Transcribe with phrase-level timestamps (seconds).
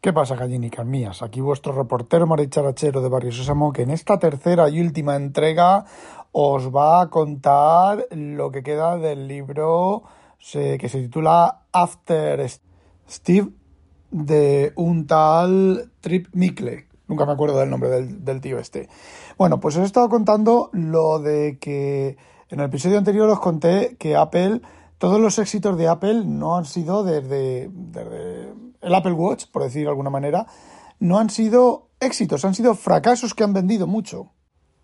[0.00, 1.22] ¿Qué pasa, gallinicas mías?
[1.22, 5.86] Aquí vuestro reportero maricharachero de Barrio Sésamo, que en esta tercera y última entrega
[6.30, 10.04] os va a contar lo que queda del libro
[10.52, 12.48] que se titula After
[13.10, 13.48] Steve
[14.12, 16.86] de un tal Trip Mikle.
[17.08, 18.88] Nunca me acuerdo del nombre del, del tío este.
[19.36, 22.16] Bueno, pues os he estado contando lo de que
[22.50, 24.60] en el episodio anterior os conté que Apple,
[24.98, 27.68] todos los éxitos de Apple no han sido desde
[28.80, 30.46] el Apple Watch, por decir de alguna manera,
[30.98, 34.32] no han sido éxitos, han sido fracasos que han vendido mucho.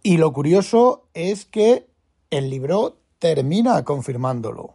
[0.03, 1.89] Y lo curioso es que
[2.31, 4.75] el libro termina confirmándolo.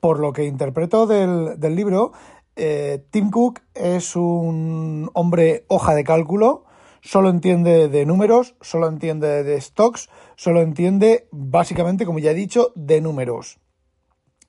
[0.00, 2.12] Por lo que interpreto del, libro,
[2.54, 6.64] eh, Tim Cook es un hombre hoja de cálculo,
[7.00, 12.72] solo entiende de números, solo entiende de stocks, solo entiende básicamente, como ya he dicho,
[12.76, 13.58] de números.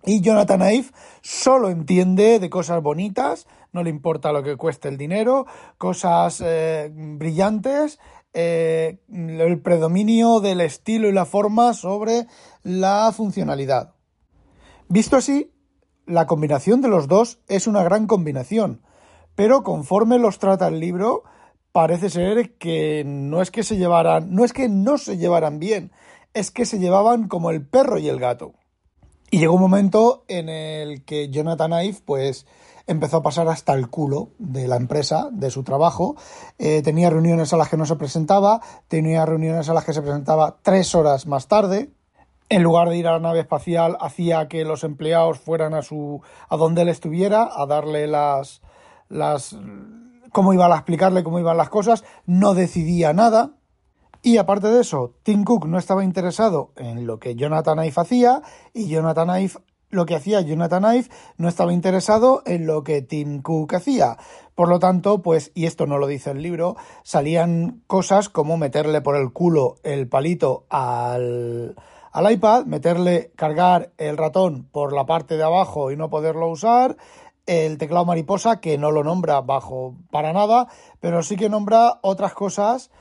[0.05, 0.88] Y Jonathan Ive
[1.21, 5.45] solo entiende de cosas bonitas, no le importa lo que cueste el dinero,
[5.77, 7.99] cosas eh, brillantes,
[8.33, 12.27] eh, el predominio del estilo y la forma sobre
[12.63, 13.95] la funcionalidad.
[14.89, 15.51] Visto así,
[16.05, 18.81] la combinación de los dos es una gran combinación,
[19.35, 21.23] pero conforme los trata el libro,
[21.71, 25.91] parece ser que no es que se llevaran, no es que no se llevaran bien,
[26.33, 28.53] es que se llevaban como el perro y el gato.
[29.30, 32.45] Y llegó un momento en el que Jonathan Ive, pues,
[32.88, 36.16] empezó a pasar hasta el culo de la empresa, de su trabajo.
[36.58, 40.02] Eh, tenía reuniones a las que no se presentaba, tenía reuniones a las que se
[40.02, 41.92] presentaba tres horas más tarde.
[42.49, 46.21] En lugar de ir a la nave espacial, hacía que los empleados fueran a su,
[46.48, 48.61] a donde él estuviera, a darle las,
[49.10, 49.58] las,
[50.32, 52.05] cómo iba a explicarle cómo iban las cosas.
[52.26, 53.56] No decidía nada.
[54.22, 58.42] Y aparte de eso, Tim Cook no estaba interesado en lo que Jonathan Ive hacía
[58.73, 59.54] y Jonathan Ive
[59.89, 64.17] lo que hacía Jonathan Ive no estaba interesado en lo que Tim Cook hacía.
[64.55, 69.02] Por lo tanto, pues, y esto no lo dice el libro, salían cosas como meterle
[69.02, 71.76] por el culo el palito al,
[72.11, 76.98] al iPad, meterle, cargar el ratón por la parte de abajo y no poderlo usar,
[77.45, 80.67] el teclado mariposa, que no lo nombra bajo para nada,
[80.99, 82.92] pero sí que nombra otras cosas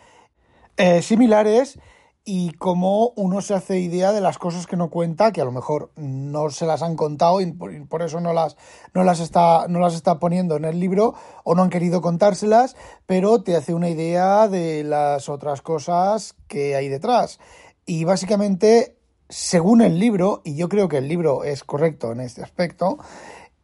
[0.76, 1.78] eh, similares
[2.28, 5.52] y cómo uno se hace idea de las cosas que no cuenta, que a lo
[5.52, 8.56] mejor no se las han contado y por, eso no las,
[8.94, 12.74] no, las está, no las está poniendo en el libro o no han querido contárselas,
[13.06, 17.38] pero te hace una idea de las otras cosas que hay detrás.
[17.86, 18.98] Y básicamente,
[19.28, 22.98] según el libro, y yo creo que el libro es correcto en este aspecto,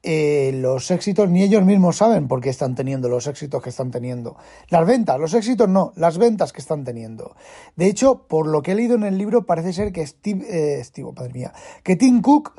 [0.05, 3.91] eh, los éxitos ni ellos mismos saben por qué están teniendo los éxitos que están
[3.91, 4.37] teniendo.
[4.69, 7.37] Las ventas, los éxitos no, las ventas que están teniendo.
[7.77, 10.83] De hecho, por lo que he leído en el libro, parece ser que Steve, eh,
[10.85, 11.53] Steve padre mía,
[11.85, 12.53] que Tim Cook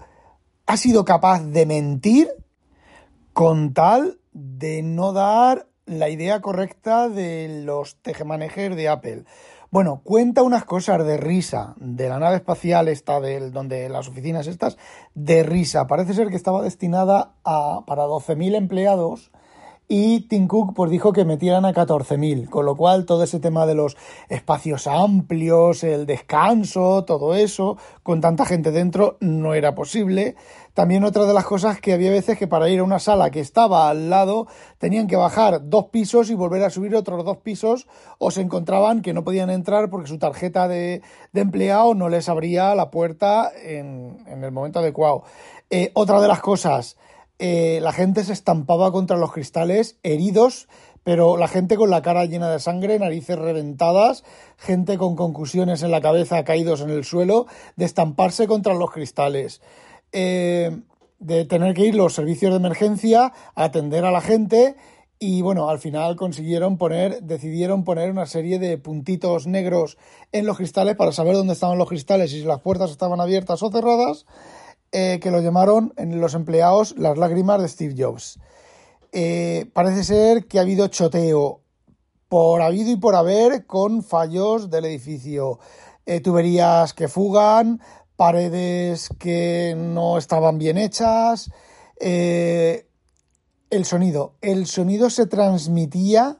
[0.65, 2.29] ha sido capaz de mentir
[3.33, 9.23] con tal de no dar la idea correcta de los tejemanejes de Apple.
[9.73, 14.45] Bueno, cuenta unas cosas de risa de la nave espacial esta, del, donde las oficinas
[14.45, 14.77] estas,
[15.15, 15.87] de risa.
[15.87, 19.31] Parece ser que estaba destinada a, para 12.000 empleados
[19.87, 23.65] y Tim Cook pues dijo que metieran a 14.000, con lo cual todo ese tema
[23.65, 23.97] de los
[24.29, 30.35] espacios amplios, el descanso, todo eso, con tanta gente dentro, no era posible.
[30.73, 33.39] También otra de las cosas que había veces que para ir a una sala que
[33.39, 34.47] estaba al lado
[34.79, 39.03] tenían que bajar dos pisos y volver a subir otros dos pisos o se encontraban
[39.03, 44.17] que no podían entrar porque su tarjeta de, empleado no les abría la puerta en,
[44.27, 45.23] el momento adecuado.
[45.69, 46.97] Eh, otra de las cosas,
[47.45, 50.69] eh, la gente se estampaba contra los cristales heridos
[51.03, 54.23] pero la gente con la cara llena de sangre, narices reventadas,
[54.57, 57.45] gente con concusiones en la cabeza caídos en el suelo,
[57.75, 59.61] de estamparse contra los cristales.
[60.13, 60.71] Eh,
[61.19, 64.77] de tener que ir los servicios de emergencia a atender a la gente
[65.19, 69.97] y bueno, al final consiguieron poner, decidieron poner una serie de puntitos negros
[70.31, 73.61] en los cristales para saber dónde estaban los cristales y si las puertas estaban abiertas
[73.63, 74.25] o cerradas,
[74.93, 78.39] eh, que lo llamaron en los empleados las lágrimas de Steve Jobs.
[79.11, 81.59] Eh, parece ser que ha habido choteo
[82.29, 85.59] por habido y por haber con fallos del edificio,
[86.23, 87.79] tuberías que fugan,
[88.15, 91.51] paredes que no estaban bien hechas,
[91.99, 92.87] eh,
[93.69, 94.35] el sonido.
[94.41, 96.37] El sonido se transmitía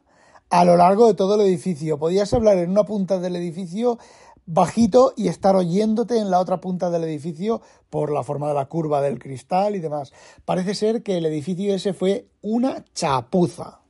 [0.50, 1.98] a lo largo de todo el edificio.
[1.98, 3.98] Podías hablar en una punta del edificio
[4.46, 8.66] bajito y estar oyéndote en la otra punta del edificio por la forma de la
[8.66, 10.14] curva del cristal y demás.
[10.46, 13.82] Parece ser que el edificio ese fue una chapuza.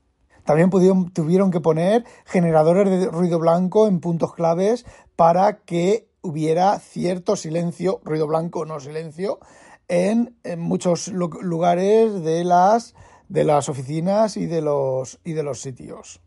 [0.44, 0.70] También
[1.14, 4.86] tuvieron que poner generadores de ruido blanco en puntos claves
[5.16, 9.40] para que hubiera cierto silencio, ruido blanco, no silencio,
[9.88, 12.96] en, muchos lugares de las,
[13.30, 16.22] de las oficinas y de los, y de los sitios.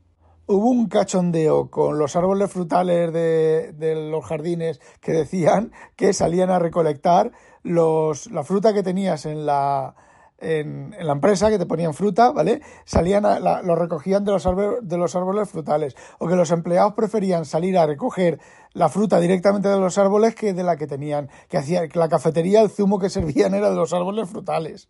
[0.49, 6.61] Hubo un cachondeo con los árboles frutales de, los jardines que decían que salían a
[6.61, 7.33] recolectar
[7.65, 9.97] los, la fruta que tenías en la,
[10.39, 12.61] en, la empresa que te ponían fruta, ¿vale?
[12.85, 15.97] Salían, a, lo recogían de los, árboles, de los árboles frutales.
[16.21, 18.39] O que los empleados preferían salir a recoger
[18.73, 21.29] la fruta directamente de los árboles que de la que tenían.
[21.49, 24.89] Que hacía la cafetería, el zumo que servían era de los árboles frutales.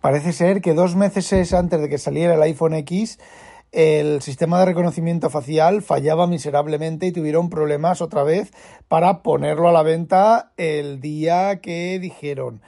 [0.00, 3.18] Parece ser que dos meses antes de que saliera el iPhone X,
[3.72, 8.50] el sistema de reconocimiento facial fallaba miserablemente y tuvieron problemas otra vez
[8.88, 12.62] para ponerlo a la venta el día que dijeron.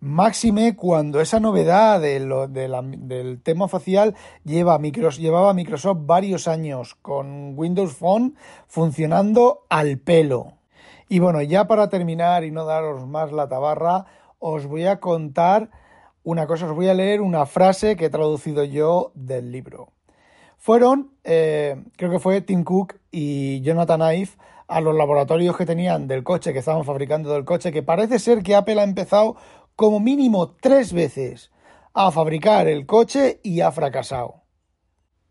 [0.00, 2.20] Máxime cuando esa novedad de
[2.98, 4.14] del tema facial
[4.44, 8.34] lleva llevaba Microsoft varios años con Windows Phone
[8.66, 10.54] funcionando al pelo.
[11.08, 14.06] Y bueno, ya para terminar y no daros más la tabarra,
[14.38, 15.70] os voy a contar
[16.22, 19.97] una cosa, os voy a leer una frase que he traducido yo del libro.
[20.58, 24.30] Fueron, eh, creo que fue Tim Cook y Jonathan Ive
[24.66, 28.42] a los laboratorios que tenían del coche, que estaban fabricando del coche, que parece ser
[28.42, 29.36] que Apple ha empezado
[29.76, 31.50] como mínimo tres veces
[31.94, 34.42] a fabricar el coche y ha fracasado.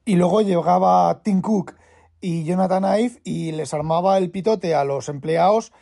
[0.06, 1.76] Y luego llegaba Tim Cook
[2.22, 5.74] y Jonathan Ive y les armaba el pitote a los empleados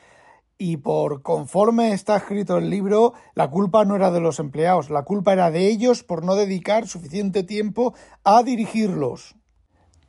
[0.58, 5.04] y por conforme está escrito el libro, la culpa no era de los empleados, la
[5.04, 7.94] culpa era de ellos por no dedicar suficiente tiempo
[8.24, 9.36] a dirigirlos.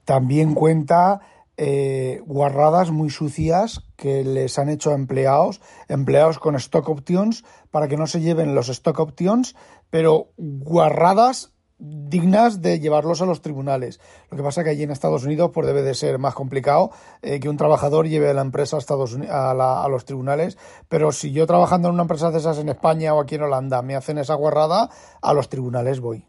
[0.05, 1.21] También cuenta
[1.57, 7.89] eh, guarradas muy sucias que les han hecho a empleados, empleados con stock options, para
[7.89, 9.57] que no se lleven los stock options,
[9.91, 14.01] pero guarradas dignas de llevarlos a los tribunales.
[14.31, 16.91] Lo que pasa que allí en Estados Unidos pues debe de ser más complicado
[17.23, 20.57] eh, que un trabajador lleve a la empresa a, Estados a, a, los tribunales,
[20.89, 23.83] pero si yo trabajando en una empresa de esas en España o aquí en Holanda
[23.83, 24.91] me hacen esa guarrada,
[25.21, 26.25] a los tribunales voy.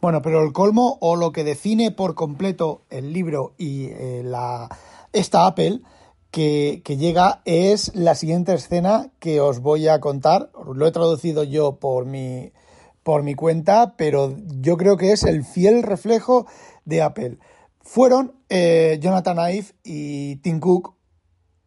[0.00, 4.68] Bueno, pero el colmo o lo que define por completo el libro y eh, la,
[5.12, 5.80] esta Apple
[6.30, 10.50] que, llega es la siguiente escena que os voy a contar.
[10.74, 12.52] Lo he traducido yo por mi,
[13.06, 16.48] por mi cuenta, pero yo creo que es el fiel reflejo
[16.84, 17.38] de Apple.
[17.80, 20.96] Fueron eh, Jonathan Ive y Tim Cook,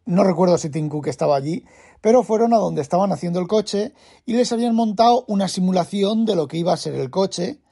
[0.04, 1.64] no recuerdo si Tim Cook estaba allí,
[2.02, 3.94] pero fueron a donde estaban haciendo el coche
[4.26, 7.62] y les habían montado una simulación de lo que iba a ser el coche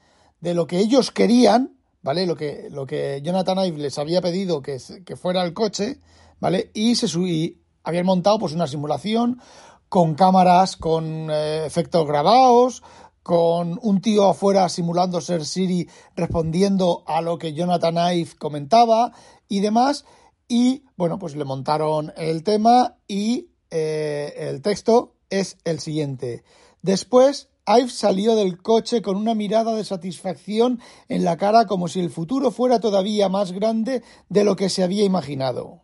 [0.40, 2.24] de lo que ellos querían, ¿vale?
[2.24, 6.00] Lo que, lo que Jonathan Ive les había pedido que, que fuera el coche,
[6.40, 6.70] ¿vale?
[6.72, 9.42] Y se subí, habían montado pues una simulación
[9.90, 12.82] con cámaras, con eh, efectos grabados,
[13.28, 15.86] con un tío afuera simulando ser Siri
[16.16, 19.12] respondiendo a lo que Jonathan Ive comentaba
[19.48, 20.06] y demás.
[20.48, 26.42] Y bueno, pues le montaron el tema y eh, el texto es el siguiente.
[26.80, 30.80] Después Ive salió del coche con una mirada de satisfacción
[31.10, 34.82] en la cara como si el futuro fuera todavía más grande de lo que se
[34.82, 35.82] había imaginado.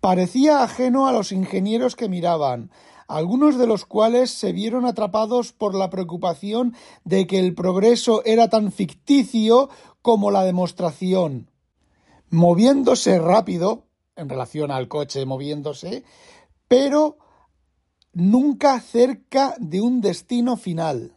[0.00, 2.70] Parecía ajeno a los ingenieros que miraban,
[3.08, 6.74] algunos de los cuales se vieron atrapados por la preocupación
[7.04, 9.70] de que el progreso era tan ficticio
[10.02, 11.50] como la demostración.
[12.30, 16.04] Moviéndose rápido, en relación al coche moviéndose,
[16.68, 17.16] pero
[18.12, 21.14] nunca cerca de un destino final.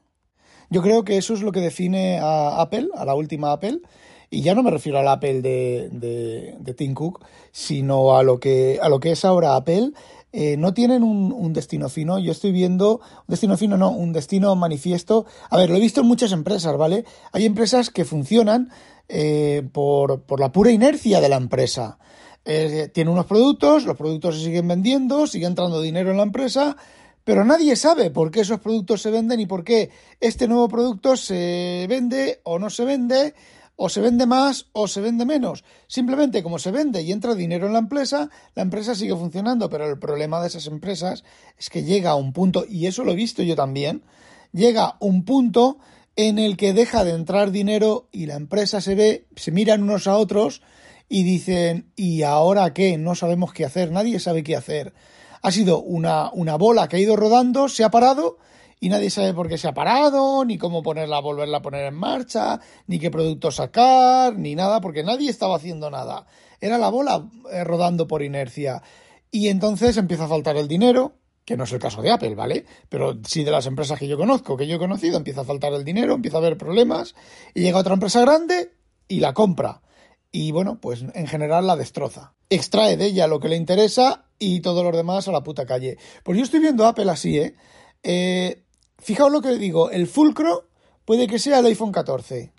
[0.70, 3.82] Yo creo que eso es lo que define a Apple, a la última Apple,
[4.30, 8.80] y ya no me refiero al Apple de, de, Tim Cook, sino a lo que,
[8.82, 9.92] a lo que es ahora Apple.
[10.34, 12.20] Eh, no tienen un, destino fino.
[12.20, 15.26] Yo estoy viendo, un destino fino no, un destino manifiesto.
[15.50, 17.06] A ver, lo he visto en muchas empresas, ¿vale?
[17.34, 18.70] Hay empresas que funcionan
[19.10, 21.98] eh, por, por, la pura inercia de la empresa.
[22.46, 26.76] Eh, tiene unos productos, los productos se siguen vendiendo, sigue entrando dinero en la empresa,
[27.24, 31.16] pero nadie sabe por qué esos productos se venden y por qué este nuevo producto
[31.16, 33.36] se vende o no se vende,
[33.84, 35.64] o se vende más o se vende menos.
[35.88, 39.90] Simplemente como se vende y entra dinero en la empresa, la empresa sigue funcionando, pero
[39.90, 41.24] el problema de esas empresas
[41.58, 44.04] es que llega a un punto, y eso lo he visto yo también,
[44.52, 45.80] llega un punto
[46.16, 50.06] en el que deja de entrar dinero y la empresa se ve, se miran unos
[50.06, 50.62] a otros
[51.10, 53.00] y dicen, ¿y ahora qué?
[53.00, 54.94] No sabemos qué hacer, nadie sabe qué hacer
[55.42, 58.38] ha sido una, una bola que ha ido rodando, se ha parado
[58.84, 61.94] y nadie sabe por qué se ha parado, ni cómo ponerla, volverla a poner en
[61.94, 66.26] marcha, ni qué producto sacar, ni nada, porque nadie estaba haciendo nada.
[66.60, 68.82] Era la bola eh, rodando por inercia.
[69.30, 71.14] Y entonces empieza a faltar el dinero,
[71.46, 72.66] que no es el caso de Apple, ¿vale?
[72.90, 75.72] Pero sí de las empresas que yo conozco, que yo he conocido, empieza a faltar
[75.74, 77.14] el dinero, empieza a haber problemas,
[77.54, 78.72] y llega otra empresa grande
[79.08, 79.84] y la compra.
[80.32, 82.34] Y bueno, pues en general la destroza.
[82.50, 86.00] Extrae de ella lo que le interesa y todos los demás a la puta calle.
[86.24, 87.56] Pues yo estoy viendo Apple así, ¿eh?
[88.02, 88.64] eh
[89.02, 90.68] fijaos lo que digo, el fulcro
[91.06, 92.54] puede que sea el iPhone 14.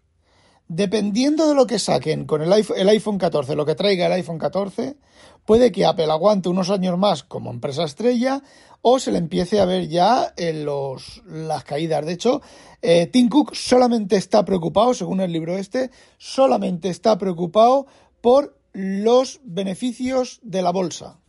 [0.69, 4.13] Dependiendo de lo que saquen con el iPhone, el iPhone 14, lo que traiga el
[4.13, 4.97] iPhone 14,
[5.45, 8.43] puede que Apple aguante unos años más como empresa estrella
[8.81, 12.05] o se le empiece a ver ya en los, las caídas.
[12.05, 12.43] De hecho,
[12.81, 17.87] eh, Tim Cook solamente está preocupado, según el libro este, solamente está preocupado
[18.21, 21.21] por los beneficios de la bolsa.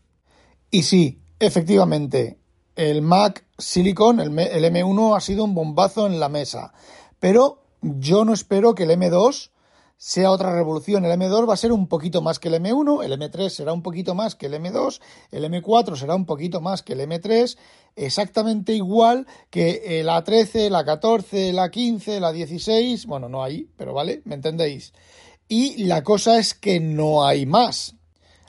[0.72, 2.40] Y sí, efectivamente,
[2.76, 6.74] el Mac Silicon, el, el M1, ha sido un bombazo en la mesa.
[7.20, 9.52] Pero yo no espero que el M2
[10.04, 11.06] sea otra revolución.
[11.06, 13.82] El M2 va a ser un poquito más que el M1, el M3 será un
[13.82, 15.00] poquito más que el M2,
[15.32, 17.58] el M4 será un poquito más que el M3,
[17.96, 23.94] exactamente igual que la 13, la 14, la 15, la 16, bueno, no hay, pero
[23.94, 24.92] vale, ¿me entendéis?
[25.48, 27.96] Y la cosa es que no hay más.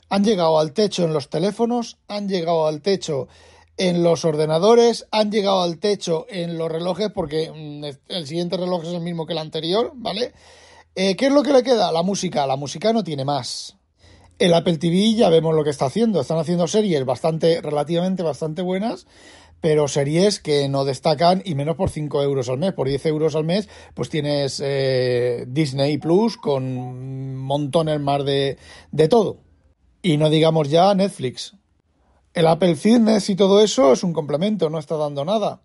[0.08, 3.28] Han llegado al techo en los teléfonos, han llegado al techo
[3.76, 8.84] en los ordenadores, han llegado al techo en los relojes, porque mm, el siguiente reloj
[8.84, 10.32] es el mismo que el anterior, ¿vale?
[10.94, 11.90] Eh, ¿Qué es lo que le queda?
[11.90, 12.46] La música.
[12.46, 13.76] La música no tiene más.
[14.38, 16.20] El Apple TV ya vemos lo que está haciendo.
[16.20, 19.06] Están haciendo series bastante, relativamente bastante buenas,
[19.60, 22.74] pero series que no destacan y menos por 5 euros al mes.
[22.74, 28.56] Por 10 euros al mes, pues tienes eh, Disney Plus con montones más de,
[28.92, 29.38] de todo.
[30.00, 31.56] Y no digamos ya Netflix.
[32.34, 35.62] El Apple Fitness y todo eso es un complemento, no está dando nada.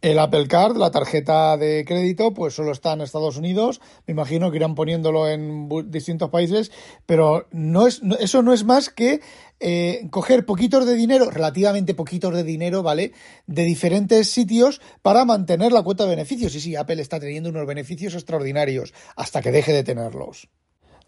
[0.00, 3.82] El Apple Card, la tarjeta de crédito, pues solo está en Estados Unidos.
[4.06, 6.72] Me imagino que irán poniéndolo en distintos países,
[7.04, 9.20] pero no es, eso no es más que
[9.60, 13.12] eh, coger poquitos de dinero, relativamente poquitos de dinero, ¿vale?
[13.46, 16.54] De diferentes sitios para mantener la cuota de beneficios.
[16.54, 20.48] Y sí, Apple está teniendo unos beneficios extraordinarios hasta que deje de tenerlos.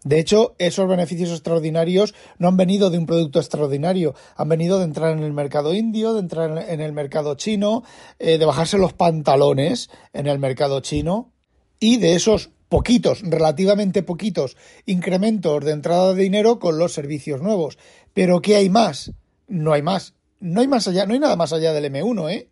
[0.03, 4.85] De hecho, esos beneficios extraordinarios no han venido de un producto extraordinario, han venido de
[4.85, 7.83] entrar en el mercado indio, de entrar en el mercado chino,
[8.17, 11.33] eh, de bajarse los pantalones en el mercado chino
[11.79, 17.77] y de esos poquitos, relativamente poquitos incrementos de entrada de dinero con los servicios nuevos.
[18.13, 19.11] Pero ¿qué hay más?
[19.47, 20.13] No hay más.
[20.39, 22.49] No hay más allá, no hay nada más allá del M1, ¿eh?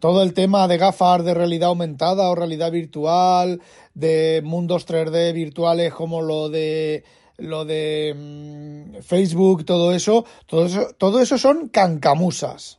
[0.00, 3.60] Todo el tema de gafas de realidad aumentada o realidad virtual,
[3.94, 7.04] de mundos 3D virtuales como lo de
[7.38, 12.78] lo de mm, Facebook, todo eso, todo eso, todo eso son cancamusas.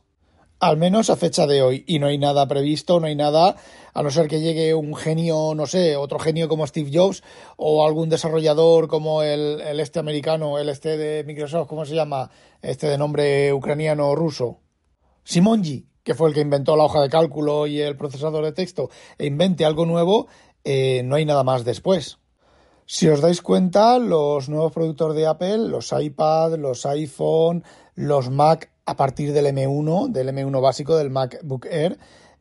[0.60, 1.84] Al menos a fecha de hoy.
[1.86, 3.54] Y no hay nada previsto, no hay nada,
[3.94, 7.22] a no ser que llegue un genio, no sé, otro genio como Steve Jobs,
[7.56, 12.28] o algún desarrollador como el, el este americano, el este de Microsoft, ¿cómo se llama?
[12.60, 14.58] Este de nombre ucraniano o ruso.
[15.22, 18.88] Simonji que fue el que inventó la hoja de cálculo y el procesador de texto,
[19.18, 20.26] e invente algo nuevo,
[20.64, 22.16] eh, no hay nada más después.
[22.86, 27.62] Si os dais cuenta, los nuevos productos de Apple, los iPad, los iPhone,
[27.94, 31.98] los Mac a partir del M1, del M1 básico, del MacBook Air,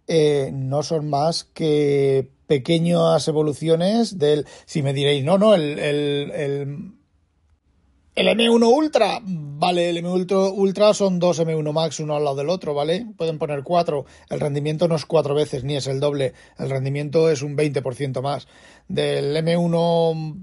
[0.08, 6.32] eh, no son más que pequeñas evoluciones del, si me diréis, no, no, el, el
[6.32, 6.97] el
[8.26, 12.74] M1 Ultra, vale, el M1 Ultra son dos M1 Max uno al lado del otro,
[12.74, 13.06] ¿vale?
[13.16, 14.06] Pueden poner cuatro.
[14.32, 16.34] El rendimiento no es cuatro veces ni es el doble.
[16.58, 18.48] El rendimiento es un 20% más.
[18.88, 20.36] Del M1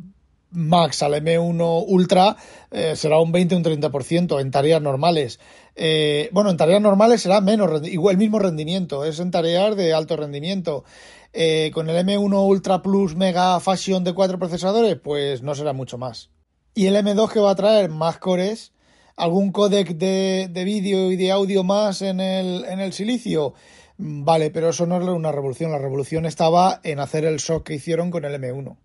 [0.52, 2.36] Max al M1 Ultra
[2.70, 5.40] eh, será un 20 o un 30% en tareas normales.
[5.74, 9.92] Eh, bueno, en tareas normales será menos, igual el mismo rendimiento, es en tareas de
[9.92, 10.84] alto rendimiento.
[11.32, 15.98] Eh, con el M1 Ultra Plus Mega Fashion de cuatro procesadores, pues no será mucho
[15.98, 16.30] más.
[16.74, 18.72] Y el M2 que va a traer más cores,
[19.16, 23.54] algún codec de, de vídeo y de audio más en el, en el silicio.
[23.96, 25.70] Vale, pero eso no es una revolución.
[25.70, 28.76] La revolución estaba en hacer el shock que hicieron con el M1.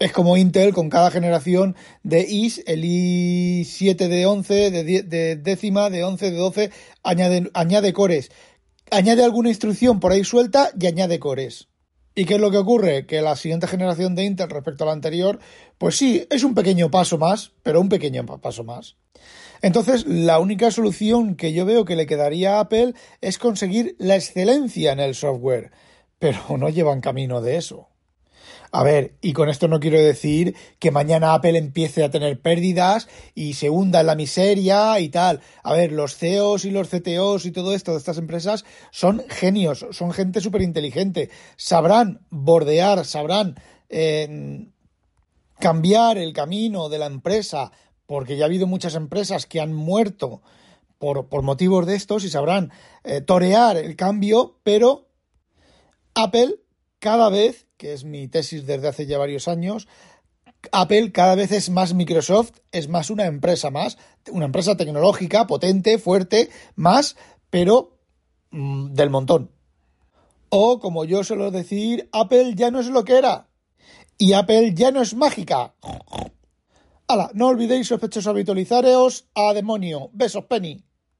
[0.00, 5.88] Es como Intel con cada generación de Is, el i7 de 11, de, de décima,
[5.88, 6.70] de 11, de 12,
[7.04, 8.30] añade, añade cores.
[8.90, 11.68] Añade alguna instrucción por ahí suelta y añade cores.
[12.14, 13.06] ¿Y qué es lo que ocurre?
[13.06, 15.40] Que la siguiente generación de Intel respecto a la anterior,
[15.78, 18.96] pues sí, es un pequeño paso más, pero un pequeño paso más.
[19.62, 24.14] Entonces, la única solución que yo veo que le quedaría a Apple es conseguir la
[24.14, 25.72] excelencia en el software,
[26.18, 27.88] pero no llevan camino de eso.
[28.70, 33.08] A ver, y con esto no quiero decir que mañana Apple empiece a tener pérdidas
[33.34, 35.40] y se hunda en la miseria y tal.
[35.62, 39.86] A ver, los CEOs y los CTOs y todo esto de estas empresas son genios,
[39.90, 41.30] son gente súper inteligente.
[41.56, 43.54] Sabrán bordear, sabrán
[43.88, 44.66] eh,
[45.58, 47.72] cambiar el camino de la empresa,
[48.06, 50.42] porque ya ha habido muchas empresas que han muerto
[50.98, 52.72] por, por motivos de estos y sabrán
[53.02, 55.08] eh, torear el cambio, pero
[56.14, 56.56] Apple
[57.04, 59.88] cada vez, que es mi tesis desde hace ya varios años,
[60.72, 63.98] Apple cada vez es más Microsoft, es más una empresa más,
[64.32, 67.16] una empresa tecnológica, potente, fuerte, más,
[67.50, 67.98] pero
[68.52, 69.50] mmm, del montón.
[70.48, 73.50] O, como yo suelo decir, Apple ya no es lo que era.
[74.16, 75.74] Y Apple ya no es mágica.
[77.06, 79.26] Hala, no olvidéis sospechosos habitualizaros.
[79.34, 80.08] A demonio.
[80.14, 80.82] Besos, Penny.